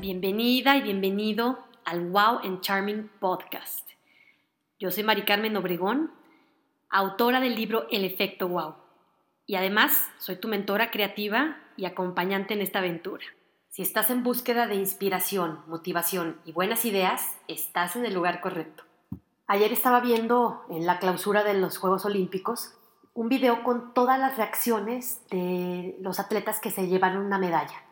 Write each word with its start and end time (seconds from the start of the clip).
Bienvenida 0.00 0.78
y 0.78 0.80
bienvenido 0.80 1.58
al 1.84 2.08
Wow 2.08 2.38
and 2.42 2.62
Charming 2.62 3.10
Podcast. 3.20 3.86
Yo 4.78 4.90
soy 4.90 5.02
Mari 5.02 5.26
Carmen 5.26 5.54
Obregón, 5.58 6.10
autora 6.88 7.38
del 7.38 7.54
libro 7.54 7.86
El 7.90 8.06
efecto 8.06 8.48
Wow. 8.48 8.76
Y 9.44 9.56
además 9.56 10.08
soy 10.16 10.36
tu 10.36 10.48
mentora 10.48 10.90
creativa 10.90 11.58
y 11.76 11.84
acompañante 11.84 12.54
en 12.54 12.62
esta 12.62 12.78
aventura. 12.78 13.24
Si 13.68 13.82
estás 13.82 14.08
en 14.08 14.22
búsqueda 14.22 14.66
de 14.66 14.76
inspiración, 14.76 15.60
motivación 15.66 16.40
y 16.46 16.52
buenas 16.52 16.86
ideas, 16.86 17.36
estás 17.46 17.94
en 17.94 18.06
el 18.06 18.14
lugar 18.14 18.40
correcto. 18.40 18.84
Ayer 19.48 19.70
estaba 19.70 20.00
viendo 20.00 20.64
en 20.70 20.86
la 20.86 20.98
clausura 20.98 21.44
de 21.44 21.52
los 21.52 21.76
Juegos 21.76 22.06
Olímpicos 22.06 22.72
un 23.12 23.28
video 23.28 23.62
con 23.62 23.92
todas 23.92 24.18
las 24.18 24.38
reacciones 24.38 25.20
de 25.28 25.98
los 26.00 26.18
atletas 26.18 26.58
que 26.58 26.70
se 26.70 26.88
llevaron 26.88 27.26
una 27.26 27.38
medalla 27.38 27.84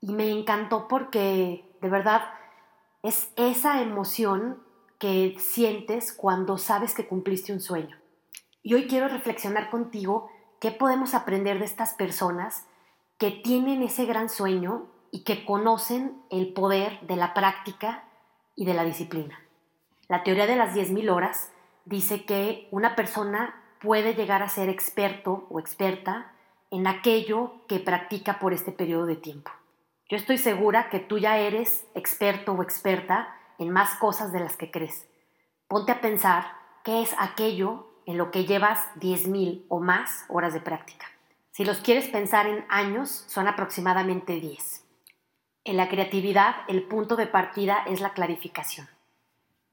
y 0.00 0.12
me 0.12 0.30
encantó 0.30 0.88
porque 0.88 1.64
de 1.80 1.88
verdad 1.88 2.22
es 3.02 3.32
esa 3.36 3.82
emoción 3.82 4.62
que 4.98 5.36
sientes 5.38 6.12
cuando 6.12 6.58
sabes 6.58 6.94
que 6.94 7.06
cumpliste 7.06 7.52
un 7.52 7.60
sueño. 7.60 7.96
Y 8.62 8.74
hoy 8.74 8.86
quiero 8.86 9.08
reflexionar 9.08 9.70
contigo 9.70 10.30
qué 10.60 10.70
podemos 10.70 11.14
aprender 11.14 11.58
de 11.58 11.64
estas 11.64 11.94
personas 11.94 12.66
que 13.18 13.30
tienen 13.30 13.82
ese 13.82 14.04
gran 14.04 14.28
sueño 14.28 14.86
y 15.10 15.24
que 15.24 15.44
conocen 15.44 16.22
el 16.30 16.52
poder 16.52 17.00
de 17.02 17.16
la 17.16 17.34
práctica 17.34 18.04
y 18.54 18.66
de 18.66 18.74
la 18.74 18.84
disciplina. 18.84 19.40
La 20.08 20.22
teoría 20.22 20.46
de 20.46 20.56
las 20.56 20.74
10.000 20.74 21.10
horas 21.10 21.52
dice 21.84 22.24
que 22.24 22.68
una 22.70 22.94
persona 22.96 23.62
puede 23.80 24.14
llegar 24.14 24.42
a 24.42 24.48
ser 24.48 24.68
experto 24.68 25.46
o 25.50 25.58
experta 25.58 26.32
en 26.70 26.86
aquello 26.86 27.66
que 27.66 27.80
practica 27.80 28.38
por 28.38 28.52
este 28.52 28.72
periodo 28.72 29.06
de 29.06 29.16
tiempo. 29.16 29.50
Yo 30.10 30.16
estoy 30.16 30.38
segura 30.38 30.90
que 30.90 30.98
tú 30.98 31.18
ya 31.18 31.38
eres 31.38 31.86
experto 31.94 32.52
o 32.52 32.64
experta 32.64 33.32
en 33.58 33.70
más 33.70 33.94
cosas 33.94 34.32
de 34.32 34.40
las 34.40 34.56
que 34.56 34.72
crees. 34.72 35.06
Ponte 35.68 35.92
a 35.92 36.00
pensar 36.00 36.46
qué 36.82 37.00
es 37.00 37.14
aquello 37.16 37.86
en 38.06 38.18
lo 38.18 38.32
que 38.32 38.44
llevas 38.44 38.88
10.000 38.96 39.66
o 39.68 39.78
más 39.78 40.24
horas 40.28 40.52
de 40.52 40.60
práctica. 40.60 41.06
Si 41.52 41.64
los 41.64 41.78
quieres 41.78 42.08
pensar 42.08 42.48
en 42.48 42.64
años, 42.68 43.24
son 43.28 43.46
aproximadamente 43.46 44.40
10. 44.40 44.84
En 45.62 45.76
la 45.76 45.88
creatividad, 45.88 46.56
el 46.66 46.82
punto 46.82 47.14
de 47.14 47.28
partida 47.28 47.84
es 47.86 48.00
la 48.00 48.12
clarificación. 48.12 48.88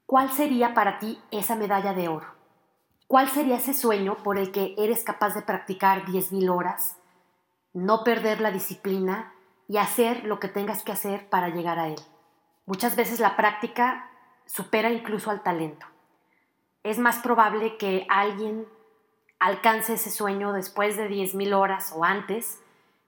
¿Cuál 0.06 0.32
sería 0.32 0.76
para 0.76 1.00
ti 1.00 1.20
esa 1.32 1.56
medalla 1.56 1.94
de 1.94 2.10
oro? 2.10 2.28
¿Cuál 3.08 3.28
sería 3.30 3.56
ese 3.56 3.74
sueño 3.74 4.18
por 4.22 4.38
el 4.38 4.52
que 4.52 4.76
eres 4.78 5.04
capaz 5.04 5.34
de 5.34 5.42
practicar 5.42 6.06
10.000 6.06 6.56
horas, 6.56 6.98
no 7.74 8.04
perder 8.04 8.40
la 8.40 8.52
disciplina 8.52 9.34
y 9.68 9.78
hacer 9.78 10.24
lo 10.24 10.40
que 10.40 10.48
tengas 10.48 10.84
que 10.84 10.92
hacer 10.92 11.30
para 11.30 11.50
llegar 11.50 11.80
a 11.80 11.88
él. 11.88 12.00
Muchas 12.66 12.96
veces 12.96 13.20
la 13.20 13.36
práctica 13.36 14.10
supera 14.46 14.92
incluso 14.92 15.30
al 15.30 15.44
talento. 15.44 15.86
Es 16.84 17.00
más 17.00 17.20
probable 17.20 17.78
que 17.78 18.06
alguien 18.10 18.66
alcance 19.40 19.94
ese 19.94 20.10
sueño 20.10 20.54
después 20.54 20.98
de 20.98 21.10
10.000 21.10 21.54
horas 21.54 21.94
o 21.96 22.04
antes, 22.04 22.62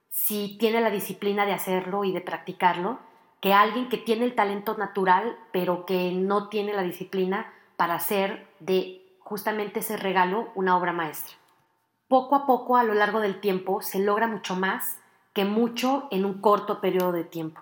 si 0.09 0.57
tiene 0.57 0.81
la 0.81 0.91
disciplina 0.91 1.45
de 1.45 1.53
hacerlo 1.53 2.03
y 2.03 2.11
de 2.11 2.21
practicarlo, 2.21 2.99
que 3.41 3.53
alguien 3.53 3.89
que 3.89 3.97
tiene 3.97 4.25
el 4.25 4.35
talento 4.35 4.75
natural, 4.77 5.37
pero 5.52 5.85
que 5.85 6.11
no 6.11 6.49
tiene 6.49 6.73
la 6.73 6.83
disciplina 6.83 7.53
para 7.77 7.95
hacer 7.95 8.47
de 8.59 9.15
justamente 9.19 9.80
ese 9.80 9.95
regalo 9.95 10.52
una 10.55 10.76
obra 10.76 10.91
maestra. 10.91 11.36
Poco 12.08 12.36
a 12.36 12.45
poco, 12.45 12.76
a 12.76 12.83
lo 12.83 12.93
largo 12.93 13.21
del 13.21 13.39
tiempo, 13.39 13.81
se 13.81 13.99
logra 13.99 14.27
mucho 14.27 14.55
más 14.55 14.98
que 15.33 15.45
mucho 15.45 16.07
en 16.11 16.25
un 16.25 16.41
corto 16.41 16.81
periodo 16.81 17.11
de 17.11 17.23
tiempo. 17.23 17.61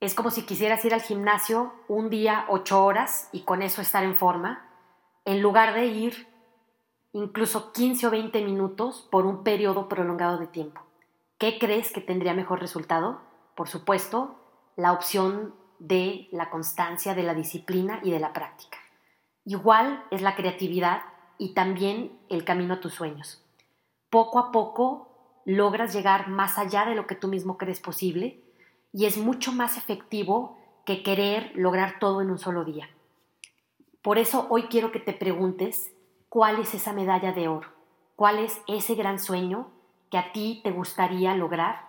Es 0.00 0.14
como 0.14 0.30
si 0.30 0.44
quisieras 0.44 0.84
ir 0.84 0.92
al 0.92 1.00
gimnasio 1.00 1.72
un 1.88 2.10
día 2.10 2.44
ocho 2.48 2.84
horas 2.84 3.28
y 3.32 3.40
con 3.40 3.62
eso 3.62 3.80
estar 3.80 4.04
en 4.04 4.16
forma, 4.16 4.68
en 5.24 5.40
lugar 5.40 5.74
de 5.74 5.86
ir 5.86 6.28
incluso 7.12 7.72
15 7.72 8.06
o 8.06 8.10
20 8.10 8.44
minutos 8.44 9.08
por 9.10 9.24
un 9.24 9.42
periodo 9.42 9.88
prolongado 9.88 10.36
de 10.38 10.46
tiempo. 10.46 10.82
¿Qué 11.38 11.58
crees 11.58 11.90
que 11.92 12.02
tendría 12.02 12.34
mejor 12.34 12.60
resultado? 12.60 13.20
Por 13.54 13.68
supuesto, 13.68 14.36
la 14.76 14.92
opción 14.92 15.54
de 15.78 16.28
la 16.30 16.50
constancia, 16.50 17.14
de 17.14 17.22
la 17.22 17.34
disciplina 17.34 18.00
y 18.02 18.10
de 18.10 18.20
la 18.20 18.32
práctica. 18.34 18.78
Igual 19.44 20.04
es 20.10 20.20
la 20.20 20.34
creatividad 20.34 21.02
y 21.38 21.54
también 21.54 22.18
el 22.28 22.44
camino 22.44 22.74
a 22.74 22.80
tus 22.80 22.94
sueños. 22.94 23.42
Poco 24.10 24.38
a 24.38 24.52
poco 24.52 25.15
logras 25.46 25.94
llegar 25.94 26.28
más 26.28 26.58
allá 26.58 26.84
de 26.84 26.96
lo 26.96 27.06
que 27.06 27.14
tú 27.14 27.28
mismo 27.28 27.56
crees 27.56 27.80
posible 27.80 28.42
y 28.92 29.06
es 29.06 29.16
mucho 29.16 29.52
más 29.52 29.78
efectivo 29.78 30.58
que 30.84 31.02
querer 31.02 31.52
lograr 31.54 31.98
todo 32.00 32.20
en 32.20 32.30
un 32.30 32.38
solo 32.38 32.64
día. 32.64 32.90
Por 34.02 34.18
eso 34.18 34.46
hoy 34.50 34.64
quiero 34.64 34.90
que 34.90 34.98
te 34.98 35.12
preguntes 35.12 35.92
cuál 36.28 36.58
es 36.60 36.74
esa 36.74 36.92
medalla 36.92 37.32
de 37.32 37.46
oro, 37.46 37.68
cuál 38.16 38.40
es 38.40 38.60
ese 38.66 38.96
gran 38.96 39.20
sueño 39.20 39.70
que 40.10 40.18
a 40.18 40.32
ti 40.32 40.60
te 40.64 40.72
gustaría 40.72 41.34
lograr, 41.36 41.88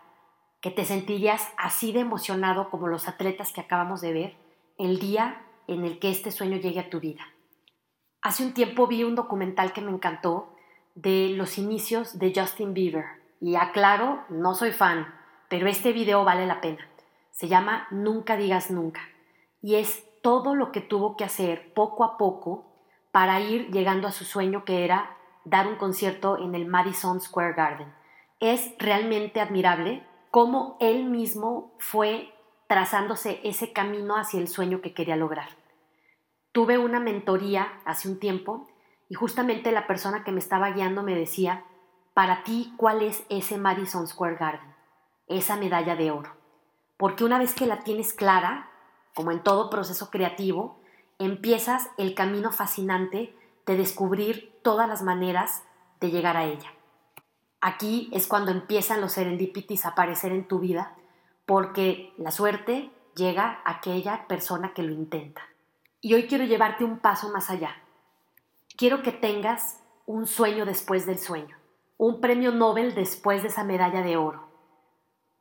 que 0.61 0.69
te 0.69 0.85
sentirías 0.85 1.51
así 1.57 1.91
de 1.91 2.01
emocionado 2.01 2.69
como 2.69 2.87
los 2.87 3.07
atletas 3.07 3.51
que 3.53 3.61
acabamos 3.61 4.01
de 4.01 4.13
ver 4.13 4.35
el 4.77 4.99
día 4.99 5.41
en 5.67 5.83
el 5.83 5.97
que 5.97 6.11
este 6.11 6.29
sueño 6.29 6.57
llegue 6.57 6.79
a 6.79 6.89
tu 6.89 6.99
vida. 6.99 7.23
Hace 8.21 8.43
un 8.43 8.53
tiempo 8.53 8.85
vi 8.85 9.03
un 9.03 9.15
documental 9.15 9.73
que 9.73 9.81
me 9.81 9.91
encantó 9.91 10.53
de 10.93 11.29
los 11.29 11.57
inicios 11.57 12.19
de 12.19 12.33
Justin 12.35 12.73
Bieber 12.73 13.26
y 13.39 13.55
aclaro, 13.55 14.23
no 14.29 14.53
soy 14.55 14.71
fan, 14.71 15.13
pero 15.49 15.67
este 15.67 15.93
video 15.93 16.23
vale 16.23 16.45
la 16.45 16.61
pena. 16.61 16.87
Se 17.31 17.47
llama 17.47 17.87
Nunca 17.91 18.35
digas 18.35 18.71
nunca. 18.71 19.01
Y 19.61 19.75
es 19.75 20.03
todo 20.21 20.55
lo 20.55 20.71
que 20.71 20.81
tuvo 20.81 21.15
que 21.15 21.23
hacer 21.23 21.73
poco 21.73 22.03
a 22.03 22.17
poco 22.17 22.65
para 23.11 23.39
ir 23.39 23.71
llegando 23.71 24.07
a 24.07 24.11
su 24.11 24.25
sueño 24.25 24.65
que 24.65 24.83
era 24.83 25.17
dar 25.45 25.67
un 25.67 25.75
concierto 25.75 26.37
en 26.37 26.55
el 26.55 26.65
Madison 26.65 27.21
Square 27.21 27.53
Garden. 27.53 27.93
Es 28.39 28.73
realmente 28.79 29.39
admirable 29.39 30.03
cómo 30.31 30.77
él 30.79 31.05
mismo 31.05 31.73
fue 31.79 32.33
trazándose 32.67 33.39
ese 33.43 33.71
camino 33.71 34.17
hacia 34.17 34.39
el 34.39 34.47
sueño 34.47 34.81
que 34.81 34.93
quería 34.93 35.15
lograr. 35.15 35.49
Tuve 36.51 36.77
una 36.77 36.99
mentoría 36.99 37.79
hace 37.85 38.09
un 38.09 38.19
tiempo 38.19 38.67
y 39.09 39.15
justamente 39.15 39.71
la 39.71 39.87
persona 39.87 40.23
que 40.23 40.31
me 40.31 40.39
estaba 40.39 40.71
guiando 40.71 41.01
me 41.01 41.15
decía, 41.15 41.63
para 42.17 42.43
ti, 42.43 42.73
¿cuál 42.77 43.03
es 43.03 43.23
ese 43.29 43.59
Madison 43.59 44.07
Square 44.07 44.37
Garden? 44.37 44.73
Esa 45.27 45.55
medalla 45.55 45.95
de 45.95 46.09
oro. 46.09 46.35
Porque 46.97 47.23
una 47.23 47.37
vez 47.37 47.53
que 47.53 47.67
la 47.67 47.81
tienes 47.81 48.11
clara, 48.11 48.71
como 49.13 49.31
en 49.31 49.43
todo 49.43 49.69
proceso 49.69 50.09
creativo, 50.09 50.79
empiezas 51.19 51.91
el 51.99 52.15
camino 52.15 52.51
fascinante 52.51 53.37
de 53.67 53.77
descubrir 53.77 54.57
todas 54.63 54.89
las 54.89 55.03
maneras 55.03 55.63
de 55.99 56.09
llegar 56.09 56.37
a 56.37 56.45
ella. 56.45 56.73
Aquí 57.61 58.09
es 58.11 58.25
cuando 58.25 58.49
empiezan 58.49 58.99
los 58.99 59.11
serendipities 59.11 59.85
a 59.85 59.89
aparecer 59.89 60.31
en 60.31 60.47
tu 60.47 60.57
vida, 60.57 60.95
porque 61.45 62.15
la 62.17 62.31
suerte 62.31 62.89
llega 63.15 63.61
a 63.63 63.73
aquella 63.73 64.25
persona 64.27 64.73
que 64.73 64.81
lo 64.81 64.91
intenta. 64.91 65.43
Y 66.01 66.15
hoy 66.15 66.25
quiero 66.25 66.45
llevarte 66.45 66.83
un 66.83 66.97
paso 66.97 67.29
más 67.31 67.51
allá. 67.51 67.75
Quiero 68.75 69.03
que 69.03 69.11
tengas 69.11 69.83
un 70.07 70.25
sueño 70.25 70.65
después 70.65 71.05
del 71.05 71.19
sueño 71.19 71.57
un 71.97 72.21
premio 72.21 72.51
Nobel 72.51 72.93
después 72.93 73.41
de 73.41 73.47
esa 73.47 73.63
medalla 73.63 74.03
de 74.03 74.17
oro, 74.17 74.47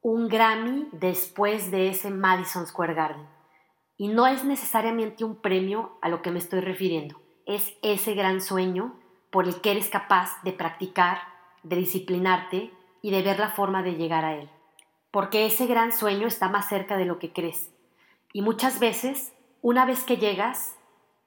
un 0.00 0.28
Grammy 0.28 0.88
después 0.92 1.70
de 1.70 1.88
ese 1.90 2.10
Madison 2.10 2.66
Square 2.66 2.94
Garden. 2.94 3.26
Y 3.98 4.08
no 4.08 4.26
es 4.26 4.42
necesariamente 4.44 5.24
un 5.24 5.36
premio 5.36 5.98
a 6.00 6.08
lo 6.08 6.22
que 6.22 6.30
me 6.30 6.38
estoy 6.38 6.60
refiriendo, 6.60 7.20
es 7.44 7.74
ese 7.82 8.14
gran 8.14 8.40
sueño 8.40 8.98
por 9.30 9.46
el 9.46 9.60
que 9.60 9.72
eres 9.72 9.90
capaz 9.90 10.42
de 10.44 10.52
practicar, 10.52 11.18
de 11.62 11.76
disciplinarte 11.76 12.72
y 13.02 13.10
de 13.10 13.22
ver 13.22 13.38
la 13.38 13.50
forma 13.50 13.82
de 13.82 13.96
llegar 13.96 14.24
a 14.24 14.34
él. 14.34 14.48
Porque 15.10 15.44
ese 15.44 15.66
gran 15.66 15.92
sueño 15.92 16.26
está 16.26 16.48
más 16.48 16.68
cerca 16.68 16.96
de 16.96 17.04
lo 17.04 17.18
que 17.18 17.32
crees. 17.32 17.70
Y 18.32 18.40
muchas 18.40 18.80
veces, 18.80 19.34
una 19.60 19.84
vez 19.84 20.04
que 20.04 20.16
llegas, 20.16 20.76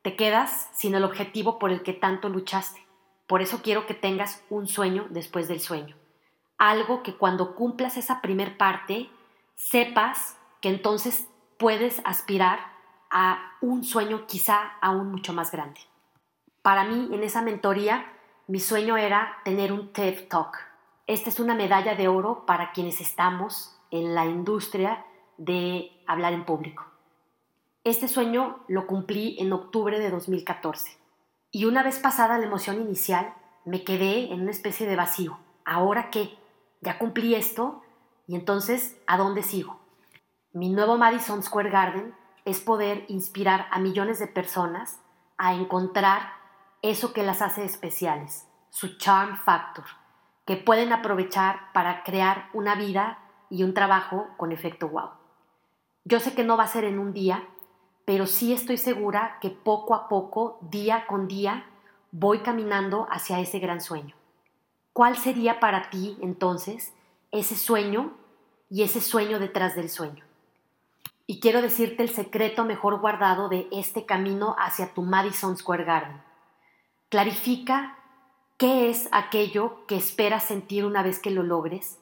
te 0.02 0.16
quedas 0.16 0.70
sin 0.74 0.96
el 0.96 1.04
objetivo 1.04 1.60
por 1.60 1.72
el 1.72 1.84
que 1.84 1.94
tanto 1.94 2.30
luchaste. 2.30 2.89
Por 3.30 3.44
eso 3.44 3.62
quiero 3.62 3.86
que 3.86 3.94
tengas 3.94 4.44
un 4.50 4.68
sueño 4.68 5.06
después 5.12 5.48
del 5.48 5.60
sueño. 5.60 5.96
Algo 6.58 7.04
que 7.04 7.14
cuando 7.14 7.54
cumplas 7.54 7.96
esa 7.96 8.22
primer 8.22 8.58
parte, 8.58 9.08
sepas 9.54 10.36
que 10.62 10.70
entonces 10.70 11.28
puedes 11.60 12.02
aspirar 12.06 12.60
a 13.12 13.54
un 13.62 13.84
sueño 13.84 14.26
quizá 14.26 14.74
aún 14.82 15.12
mucho 15.12 15.32
más 15.32 15.52
grande. 15.52 15.80
Para 16.64 16.86
mí, 16.86 17.08
en 17.14 17.22
esa 17.22 17.44
mentoría, 17.44 18.12
mi 18.48 18.60
sueño 18.60 18.98
era 18.98 19.38
tener 19.46 19.72
un 19.72 19.94
TED 19.94 20.28
Talk. 20.28 20.58
Esta 21.06 21.30
es 21.30 21.40
una 21.40 21.54
medalla 21.54 21.94
de 21.94 22.08
oro 22.08 22.48
para 22.48 22.72
quienes 22.72 23.00
estamos 23.00 23.80
en 23.92 24.16
la 24.16 24.26
industria 24.26 25.06
de 25.38 25.92
hablar 26.08 26.34
en 26.34 26.46
público. 26.46 26.84
Este 27.84 28.08
sueño 28.08 28.64
lo 28.68 28.88
cumplí 28.88 29.38
en 29.40 29.54
octubre 29.54 30.00
de 30.00 30.10
2014. 30.10 30.99
Y 31.52 31.66
una 31.66 31.82
vez 31.82 32.00
pasada 32.00 32.38
la 32.38 32.46
emoción 32.46 32.80
inicial, 32.80 33.34
me 33.66 33.84
quedé 33.84 34.32
en 34.32 34.42
una 34.42 34.52
especie 34.52 34.88
de 34.88 34.96
vacío. 34.96 35.40
¿Ahora 35.66 36.10
qué? 36.12 36.38
Ya 36.82 37.00
cumplí 37.00 37.36
esto 37.36 37.82
y 38.28 38.36
entonces, 38.36 38.98
¿a 39.08 39.18
dónde 39.18 39.42
sigo? 39.42 39.80
Mi 40.54 40.70
nuevo 40.70 40.98
Madison 40.98 41.42
Square 41.42 41.72
Garden 41.72 42.16
es 42.46 42.60
poder 42.60 43.06
inspirar 43.08 43.68
a 43.72 43.80
millones 43.80 44.20
de 44.20 44.28
personas 44.28 45.00
a 45.38 45.54
encontrar 45.54 46.34
eso 46.82 47.14
que 47.14 47.24
las 47.24 47.42
hace 47.42 47.66
especiales, 47.66 48.48
su 48.70 48.98
charm 48.98 49.38
factor, 49.38 49.86
que 50.46 50.56
pueden 50.56 50.94
aprovechar 50.94 51.72
para 51.74 52.04
crear 52.04 52.50
una 52.54 52.76
vida 52.76 53.20
y 53.50 53.64
un 53.64 53.74
trabajo 53.74 54.28
con 54.38 54.52
efecto 54.52 54.88
wow. 54.88 55.10
Yo 56.06 56.20
sé 56.20 56.34
que 56.34 56.44
no 56.44 56.58
va 56.58 56.64
a 56.64 56.68
ser 56.68 56.84
en 56.84 57.00
un 57.00 57.14
día, 57.14 57.48
pero 58.10 58.26
sí 58.26 58.54
estoy 58.54 58.78
segura 58.78 59.38
que 59.40 59.52
poco 59.52 59.94
a 59.94 60.10
poco, 60.10 60.58
día 60.62 61.06
con 61.06 61.28
día, 61.28 61.68
voy 62.12 62.40
caminando 62.40 63.06
hacia 63.12 63.40
ese 63.40 63.60
gran 63.60 63.82
sueño. 63.82 64.16
¿Cuál 64.94 65.16
sería 65.16 65.60
para 65.60 65.92
ti 65.92 66.18
entonces 66.20 66.92
ese 67.30 67.56
sueño 67.56 68.18
y 68.68 68.82
ese 68.82 69.00
sueño 69.00 69.38
detrás 69.38 69.76
del 69.76 69.92
sueño? 69.92 70.26
Y 71.28 71.40
quiero 71.40 71.62
decirte 71.62 72.02
el 72.02 72.10
secreto 72.10 72.66
mejor 72.66 73.00
guardado 73.00 73.48
de 73.48 73.68
este 73.72 74.08
camino 74.08 74.56
hacia 74.58 74.92
tu 74.96 75.04
Madison 75.04 75.56
Square 75.56 75.84
Garden. 75.84 76.20
Clarifica 77.10 78.00
qué 78.58 78.90
es 78.90 79.08
aquello 79.12 79.86
que 79.86 79.98
esperas 79.98 80.46
sentir 80.46 80.84
una 80.84 81.04
vez 81.04 81.20
que 81.20 81.30
lo 81.30 81.44
logres 81.44 82.00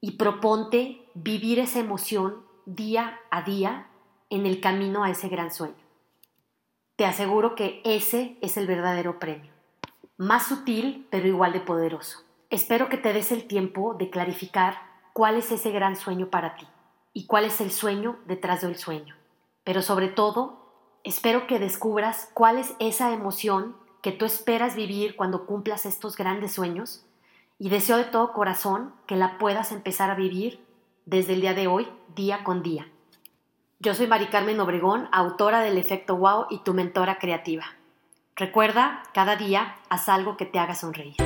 y 0.00 0.12
proponte 0.12 1.10
vivir 1.14 1.58
esa 1.58 1.80
emoción 1.80 2.44
día 2.66 3.18
a 3.32 3.42
día 3.42 3.89
en 4.30 4.46
el 4.46 4.60
camino 4.60 5.04
a 5.04 5.10
ese 5.10 5.28
gran 5.28 5.52
sueño. 5.52 5.74
Te 6.96 7.04
aseguro 7.04 7.54
que 7.54 7.82
ese 7.84 8.38
es 8.40 8.56
el 8.56 8.66
verdadero 8.66 9.18
premio. 9.18 9.52
Más 10.16 10.46
sutil, 10.46 11.06
pero 11.10 11.26
igual 11.26 11.52
de 11.52 11.60
poderoso. 11.60 12.20
Espero 12.48 12.88
que 12.88 12.96
te 12.96 13.12
des 13.12 13.32
el 13.32 13.46
tiempo 13.46 13.94
de 13.94 14.10
clarificar 14.10 14.78
cuál 15.12 15.36
es 15.36 15.50
ese 15.50 15.70
gran 15.70 15.96
sueño 15.96 16.30
para 16.30 16.56
ti 16.56 16.66
y 17.12 17.26
cuál 17.26 17.44
es 17.44 17.60
el 17.60 17.70
sueño 17.70 18.18
detrás 18.26 18.60
del 18.62 18.76
sueño. 18.76 19.16
Pero 19.64 19.82
sobre 19.82 20.08
todo, 20.08 20.74
espero 21.04 21.46
que 21.46 21.58
descubras 21.58 22.30
cuál 22.34 22.58
es 22.58 22.74
esa 22.78 23.12
emoción 23.12 23.76
que 24.02 24.12
tú 24.12 24.24
esperas 24.24 24.76
vivir 24.76 25.16
cuando 25.16 25.46
cumplas 25.46 25.86
estos 25.86 26.16
grandes 26.16 26.52
sueños 26.52 27.04
y 27.58 27.68
deseo 27.68 27.96
de 27.96 28.04
todo 28.04 28.32
corazón 28.32 28.94
que 29.06 29.16
la 29.16 29.38
puedas 29.38 29.72
empezar 29.72 30.10
a 30.10 30.14
vivir 30.14 30.64
desde 31.04 31.34
el 31.34 31.40
día 31.40 31.54
de 31.54 31.66
hoy, 31.66 31.88
día 32.14 32.44
con 32.44 32.62
día. 32.62 32.90
Yo 33.82 33.94
soy 33.94 34.06
Mari 34.06 34.26
Carmen 34.26 34.60
Obregón, 34.60 35.08
autora 35.10 35.62
del 35.62 35.78
Efecto 35.78 36.14
Wow 36.14 36.48
y 36.50 36.58
tu 36.58 36.74
mentora 36.74 37.18
creativa. 37.18 37.64
Recuerda, 38.36 39.02
cada 39.14 39.36
día 39.36 39.74
haz 39.88 40.10
algo 40.10 40.36
que 40.36 40.44
te 40.44 40.58
haga 40.58 40.74
sonreír. 40.74 41.16